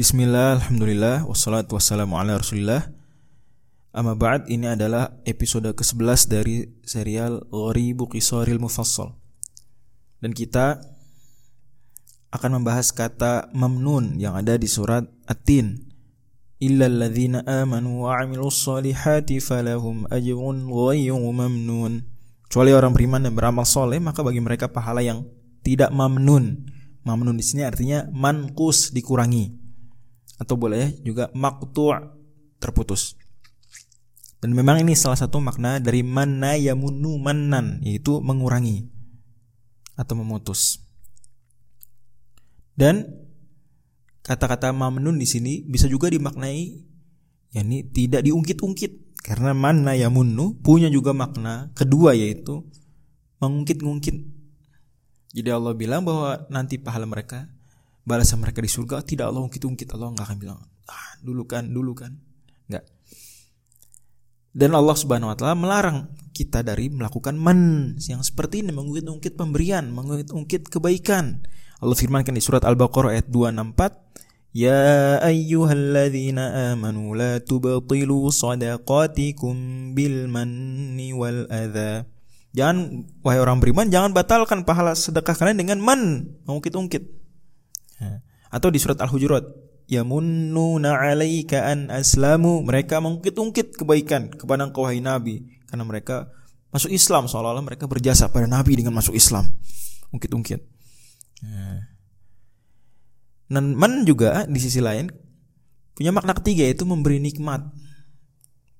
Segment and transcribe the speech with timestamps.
[0.00, 2.88] Bismillah, Alhamdulillah, wassalatu wassalamu ala rasulillah.
[3.92, 9.12] Amma ba'd, ini adalah episode ke-11 dari serial Ghoribu Qisaril Mufassal.
[10.24, 10.80] Dan kita
[12.32, 15.84] akan membahas kata mamnun yang ada di surat At-Tin.
[16.64, 22.08] Illa alladhina amanu wa amilus salihati falahum ajrun ghayru mamnun.
[22.48, 25.28] Kecuali orang beriman dan beramal soleh maka bagi mereka pahala yang
[25.60, 26.72] tidak mamnun.
[27.04, 29.59] Mamnun di sini artinya mankus dikurangi
[30.40, 32.16] atau boleh juga maktu'
[32.56, 33.20] terputus.
[34.40, 38.88] Dan memang ini salah satu makna dari mana yamunu manan yaitu mengurangi
[40.00, 40.80] atau memutus.
[42.72, 43.04] Dan
[44.24, 46.88] kata-kata mamnun di sini bisa juga dimaknai
[47.52, 52.64] yakni tidak diungkit-ungkit karena mana yamunu punya juga makna kedua yaitu
[53.44, 54.16] mengungkit-ungkit.
[55.36, 57.44] Jadi Allah bilang bahwa nanti pahala mereka
[58.10, 60.58] balasan mereka di surga tidak Allah ungkit-ungkit Allah nggak akan bilang
[60.90, 62.18] ah dulu kan dulu kan.
[62.66, 62.84] Nggak.
[64.50, 69.94] Dan Allah subhanahu wa taala melarang kita dari melakukan man yang seperti ini mengungkit-ungkit pemberian
[69.94, 71.46] mengungkit-ungkit kebaikan.
[71.78, 74.10] Allah firmankan di surat Al-Baqarah ayat 264
[74.50, 82.02] Ya ayyuhalladzina amanu la tubtilu sadaqatikum bil manni wal adha.
[82.50, 87.19] Jangan wahai orang beriman jangan batalkan pahala sedekah kalian dengan man mengungkit-ungkit
[88.50, 89.44] atau di surat Al-Hujurat,
[89.86, 92.62] yamunnuna 'alaika an aslamu.
[92.66, 96.30] Mereka mengungkit-ungkit kebaikan kepada engkau wahai Nabi karena mereka
[96.70, 99.46] masuk Islam seolah-olah mereka berjasa pada Nabi dengan masuk Islam.
[100.10, 100.62] Ungkit-ungkit.
[103.50, 105.10] Dan man juga di sisi lain
[105.98, 107.66] punya makna ketiga yaitu memberi nikmat.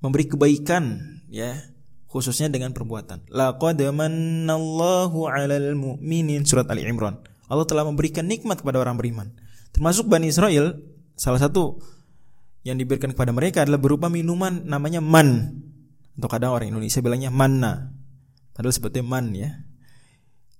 [0.00, 0.96] Memberi kebaikan
[1.28, 1.58] ya,
[2.08, 3.28] khususnya dengan perbuatan.
[3.28, 7.20] Laqad manallahu 'alal mu'minin surat Ali Imran.
[7.50, 9.34] Allah telah memberikan nikmat kepada orang beriman.
[9.74, 10.78] Termasuk Bani Israel,
[11.18, 11.82] salah satu
[12.62, 15.58] yang diberikan kepada mereka adalah berupa minuman namanya man.
[16.14, 17.90] Atau kadang orang Indonesia bilangnya manna.
[18.54, 19.50] Padahal sebetulnya man ya.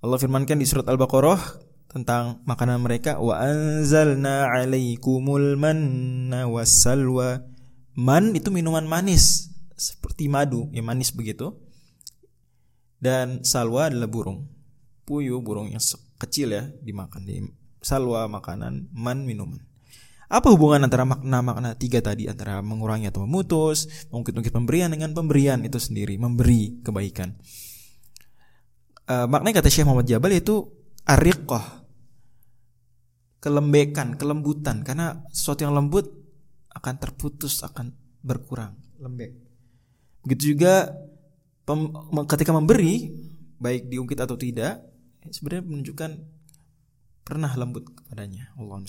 [0.01, 1.39] Allah firmankan di surat Al-Baqarah
[1.87, 7.45] tentang makanan mereka wa anzalna 'alaikumul manna wassalwa.
[7.95, 11.55] Man itu minuman manis seperti madu, ya manis begitu.
[13.01, 14.45] Dan salwa adalah burung.
[15.05, 15.81] Puyuh burung yang
[16.21, 17.41] kecil ya dimakan di
[17.81, 19.59] salwa makanan man minuman.
[20.31, 25.75] Apa hubungan antara makna-makna tiga tadi antara mengurangi atau memutus mungkin-mungkin pemberian dengan pemberian itu
[25.75, 27.35] sendiri memberi kebaikan?
[29.11, 30.71] Uh, maknanya kata Syekh Muhammad Jabal itu
[31.03, 31.83] ariqah
[33.43, 34.87] kelembekan kelembutan.
[34.87, 36.07] Karena sesuatu yang lembut
[36.71, 37.91] akan terputus akan
[38.23, 39.35] berkurang lembek.
[40.23, 40.95] Begitu juga
[41.67, 41.91] pem,
[42.29, 43.09] ketika memberi
[43.59, 44.79] baik diungkit atau tidak
[45.29, 46.11] sebenarnya menunjukkan
[47.21, 48.49] pernah lembut kepadanya.
[48.57, 48.81] Allah